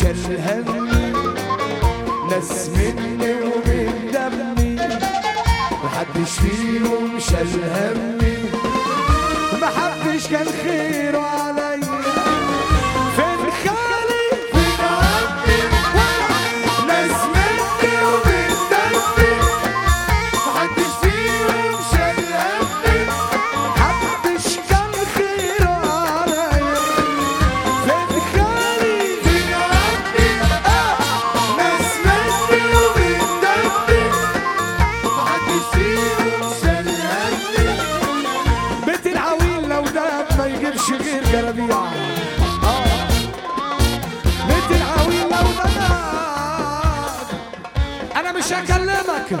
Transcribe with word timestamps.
شال 0.00 0.40
همي 0.40 1.12
ناس 2.30 2.68
مني 2.68 3.32
ومن 3.32 4.10
دمي 4.12 4.76
محدش 5.84 6.30
فيهم 6.38 7.18
شال 7.18 7.52
همي 7.74 8.36
محدش 9.62 10.26
كان 10.28 10.46
خيره 10.62 11.18
على 11.18 11.59
شكل 48.50 48.86
لك 48.86 49.40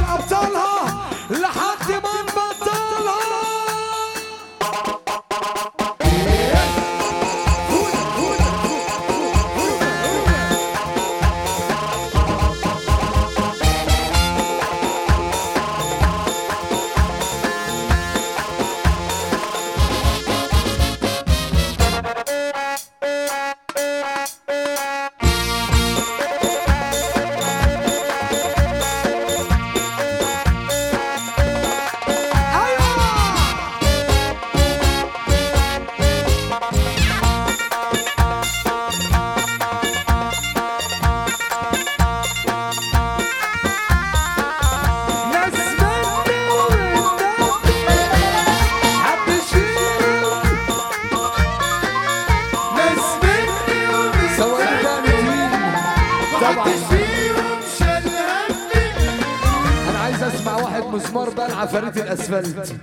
مسمار 60.91 61.29
بقى 61.29 61.47
العفاريت 61.47 61.97
الأسفلت. 61.97 62.75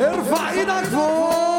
ارفع 0.00 0.50
إيدك 0.50 0.84
فوق. 0.84 1.51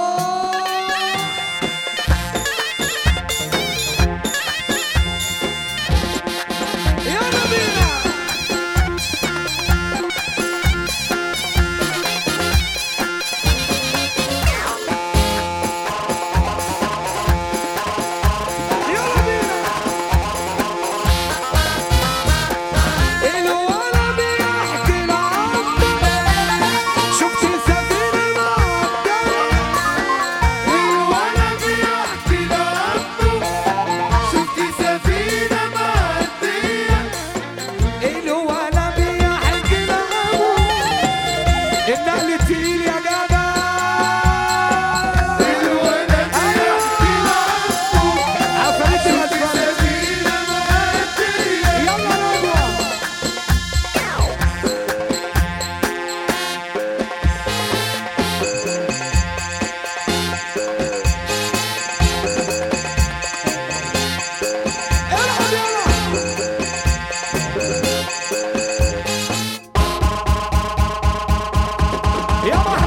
Yeah, 72.46 72.83